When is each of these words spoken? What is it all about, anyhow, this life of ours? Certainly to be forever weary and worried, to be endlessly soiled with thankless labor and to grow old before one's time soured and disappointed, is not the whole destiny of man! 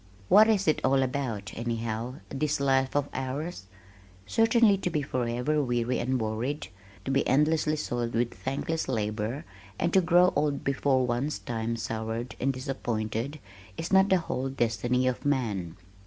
What 0.29 0.47
is 0.47 0.67
it 0.67 0.81
all 0.83 1.03
about, 1.03 1.51
anyhow, 1.55 2.15
this 2.29 2.59
life 2.59 2.95
of 2.95 3.07
ours? 3.13 3.67
Certainly 4.25 4.79
to 4.79 4.89
be 4.89 5.03
forever 5.03 5.61
weary 5.61 5.99
and 5.99 6.19
worried, 6.19 6.69
to 7.05 7.11
be 7.11 7.27
endlessly 7.27 7.75
soiled 7.75 8.13
with 8.15 8.33
thankless 8.33 8.87
labor 8.87 9.45
and 9.77 9.93
to 9.93 10.01
grow 10.01 10.33
old 10.35 10.63
before 10.63 11.05
one's 11.05 11.37
time 11.37 11.75
soured 11.75 12.35
and 12.39 12.51
disappointed, 12.51 13.37
is 13.77 13.93
not 13.93 14.09
the 14.09 14.17
whole 14.17 14.49
destiny 14.49 15.05
of 15.05 15.23
man! 15.23 15.77